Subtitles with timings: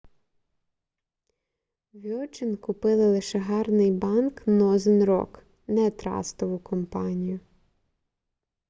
[1.93, 7.39] вьоджин купили лише гарний банк нозен рок не трастову компанію